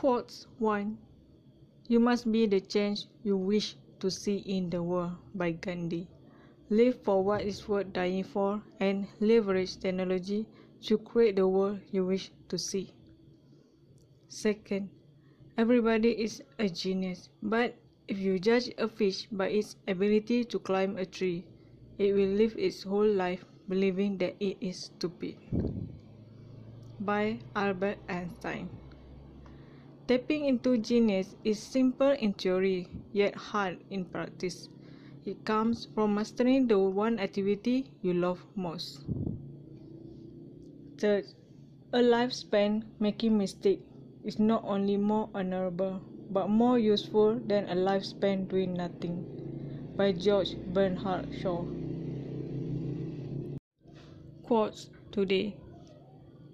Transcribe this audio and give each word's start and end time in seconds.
Quotes 0.00 0.46
1. 0.56 0.96
You 1.88 2.00
must 2.00 2.32
be 2.32 2.46
the 2.46 2.58
change 2.58 3.04
you 3.22 3.36
wish 3.36 3.76
to 3.98 4.10
see 4.10 4.38
in 4.48 4.70
the 4.70 4.82
world 4.82 5.12
by 5.34 5.52
Gandhi. 5.52 6.08
Live 6.70 7.02
for 7.02 7.22
what 7.22 7.42
is 7.42 7.68
worth 7.68 7.92
dying 7.92 8.24
for 8.24 8.62
and 8.80 9.06
leverage 9.20 9.76
technology 9.76 10.46
to 10.88 10.96
create 10.96 11.36
the 11.36 11.46
world 11.46 11.80
you 11.92 12.06
wish 12.06 12.32
to 12.48 12.56
see. 12.56 12.94
Second, 14.28 14.88
everybody 15.58 16.12
is 16.12 16.42
a 16.58 16.70
genius, 16.70 17.28
but 17.42 17.76
if 18.08 18.16
you 18.16 18.38
judge 18.38 18.72
a 18.78 18.88
fish 18.88 19.28
by 19.30 19.48
its 19.48 19.76
ability 19.86 20.44
to 20.46 20.58
climb 20.60 20.96
a 20.96 21.04
tree, 21.04 21.44
it 21.98 22.14
will 22.14 22.40
live 22.40 22.56
its 22.56 22.84
whole 22.84 23.04
life 23.06 23.44
believing 23.68 24.16
that 24.16 24.34
it 24.40 24.56
is 24.62 24.78
stupid. 24.88 25.36
By 26.98 27.40
Albert 27.54 27.98
Einstein. 28.08 28.70
Tapping 30.10 30.44
into 30.46 30.76
genius 30.76 31.36
is 31.44 31.62
simple 31.62 32.10
in 32.10 32.32
theory, 32.32 32.88
yet 33.12 33.36
hard 33.36 33.78
in 33.90 34.04
practice. 34.04 34.68
It 35.24 35.44
comes 35.44 35.86
from 35.94 36.16
mastering 36.16 36.66
the 36.66 36.80
one 36.80 37.20
activity 37.20 37.92
you 38.02 38.14
love 38.14 38.44
most. 38.56 39.04
Third, 40.98 41.26
a 41.92 42.02
life 42.02 42.32
spent 42.32 42.86
making 42.98 43.38
mistakes 43.38 43.84
is 44.24 44.40
not 44.40 44.64
only 44.64 44.96
more 44.96 45.28
honorable, 45.32 46.00
but 46.28 46.50
more 46.50 46.76
useful 46.76 47.38
than 47.46 47.68
a 47.68 47.76
life 47.76 48.02
spent 48.02 48.48
doing 48.48 48.74
nothing. 48.74 49.22
By 49.96 50.10
George 50.10 50.56
Bernard 50.74 51.28
Shaw. 51.40 51.62
Quotes 54.42 54.90
today 55.12 55.54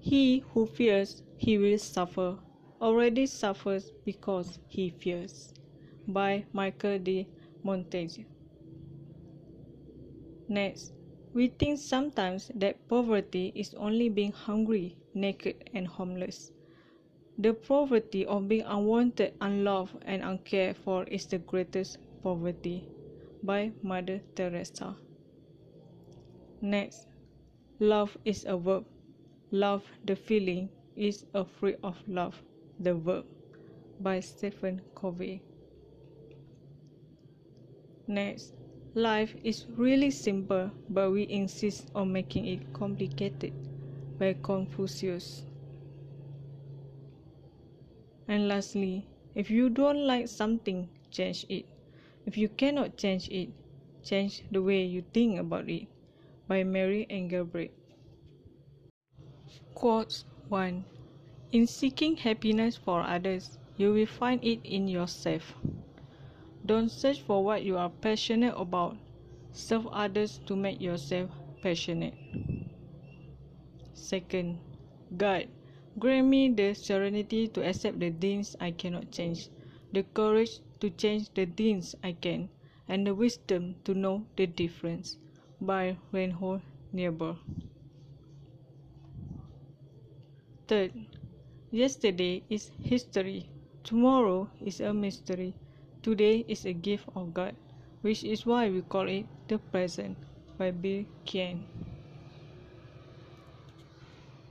He 0.00 0.42
who 0.54 0.66
fears, 0.66 1.22
he 1.36 1.56
will 1.56 1.78
suffer 1.78 2.38
already 2.84 3.24
suffers 3.24 3.90
because 4.04 4.58
he 4.68 4.90
fears. 4.90 5.54
By 6.06 6.44
Michael 6.52 6.98
de 6.98 7.26
Montaigne. 7.62 8.26
Next, 10.48 10.92
we 11.32 11.48
think 11.48 11.78
sometimes 11.78 12.50
that 12.54 12.86
poverty 12.86 13.52
is 13.54 13.72
only 13.74 14.10
being 14.10 14.32
hungry, 14.32 14.98
naked, 15.14 15.56
and 15.72 15.88
homeless. 15.88 16.52
The 17.38 17.54
poverty 17.54 18.26
of 18.26 18.48
being 18.48 18.66
unwanted, 18.66 19.32
unloved, 19.40 19.96
and 20.04 20.22
uncared 20.22 20.76
for 20.76 21.04
is 21.04 21.24
the 21.26 21.38
greatest 21.38 21.96
poverty. 22.22 22.84
By 23.42 23.72
Mother 23.82 24.20
Teresa. 24.36 24.96
Next, 26.60 27.06
love 27.80 28.16
is 28.26 28.44
a 28.44 28.58
verb. 28.58 28.84
Love, 29.50 29.84
the 30.04 30.16
feeling, 30.16 30.68
is 30.96 31.24
a 31.34 31.44
fruit 31.46 31.78
of 31.82 31.96
love. 32.06 32.42
The 32.80 32.94
Verb 32.94 33.24
by 34.00 34.20
Stephen 34.20 34.82
Covey. 34.94 35.40
Next, 38.06 38.52
life 38.94 39.34
is 39.44 39.64
really 39.76 40.10
simple, 40.10 40.72
but 40.90 41.10
we 41.10 41.22
insist 41.22 41.86
on 41.94 42.12
making 42.12 42.46
it 42.46 42.72
complicated 42.72 43.52
by 44.18 44.34
Confucius. 44.42 45.42
And 48.26 48.48
lastly, 48.48 49.06
if 49.34 49.50
you 49.50 49.70
don't 49.70 50.06
like 50.06 50.28
something, 50.28 50.88
change 51.10 51.46
it. 51.48 51.66
If 52.26 52.36
you 52.36 52.48
cannot 52.48 52.96
change 52.96 53.28
it, 53.28 53.50
change 54.02 54.42
the 54.50 54.60
way 54.60 54.84
you 54.84 55.04
think 55.12 55.38
about 55.38 55.68
it. 55.70 55.86
By 56.48 56.64
Mary 56.64 57.06
Engelbreit. 57.08 57.70
Quotes 59.74 60.24
1 60.48 60.84
in 61.54 61.68
seeking 61.68 62.16
happiness 62.16 62.76
for 62.76 63.00
others, 63.00 63.58
you 63.76 63.92
will 63.92 64.06
find 64.06 64.42
it 64.42 64.58
in 64.64 64.88
yourself. 64.88 65.54
Don't 66.66 66.90
search 66.90 67.20
for 67.20 67.44
what 67.44 67.62
you 67.62 67.78
are 67.78 67.90
passionate 68.02 68.54
about. 68.58 68.96
Serve 69.52 69.86
others 69.92 70.40
to 70.46 70.56
make 70.56 70.80
yourself 70.80 71.30
passionate. 71.62 72.14
Second, 73.94 74.58
God, 75.16 75.46
grant 75.96 76.26
me 76.26 76.48
the 76.48 76.74
serenity 76.74 77.46
to 77.46 77.62
accept 77.64 78.00
the 78.00 78.10
things 78.10 78.56
I 78.60 78.72
cannot 78.72 79.12
change, 79.12 79.48
the 79.92 80.02
courage 80.02 80.58
to 80.80 80.90
change 80.90 81.32
the 81.34 81.46
things 81.46 81.94
I 82.02 82.12
can, 82.18 82.48
and 82.88 83.06
the 83.06 83.14
wisdom 83.14 83.76
to 83.84 83.94
know 83.94 84.26
the 84.36 84.48
difference. 84.48 85.18
By 85.60 85.98
Reinhold 86.10 86.62
Niebuhr. 86.92 87.38
Third, 90.66 90.92
Yesterday 91.74 92.44
is 92.48 92.70
history. 92.84 93.50
Tomorrow 93.82 94.48
is 94.64 94.78
a 94.78 94.94
mystery. 94.94 95.54
Today 96.04 96.44
is 96.46 96.64
a 96.66 96.72
gift 96.72 97.08
of 97.16 97.34
God, 97.34 97.56
which 98.00 98.22
is 98.22 98.46
why 98.46 98.70
we 98.70 98.82
call 98.82 99.08
it 99.08 99.26
the 99.48 99.58
present 99.58 100.16
by 100.56 100.70
Bill 100.70 101.02
Keane. 101.24 101.66